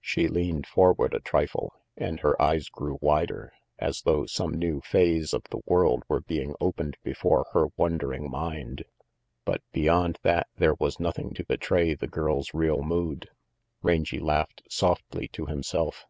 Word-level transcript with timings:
She 0.00 0.28
leaned 0.28 0.68
forward 0.68 1.12
a 1.12 1.18
trifle, 1.18 1.72
and 1.96 2.20
her 2.20 2.40
eyes 2.40 2.68
grew 2.68 2.98
wider, 3.00 3.52
as 3.80 4.02
though 4.02 4.26
some 4.26 4.54
new 4.54 4.80
phase 4.80 5.34
of 5.34 5.42
the 5.50 5.58
world 5.66 6.04
were 6.06 6.20
being 6.20 6.54
opened 6.60 6.96
before 7.02 7.46
her 7.52 7.66
wondering 7.76 8.30
mind; 8.30 8.84
but 9.44 9.60
beyond 9.72 10.20
that 10.22 10.46
there 10.56 10.74
was 10.78 11.00
nothing 11.00 11.34
to 11.34 11.44
betray 11.44 11.94
the 11.94 12.06
girl's 12.06 12.54
real 12.54 12.82
mood. 12.82 13.28
Rangy 13.82 14.20
laughed 14.20 14.62
softly 14.68 15.26
to 15.32 15.46
himself. 15.46 16.06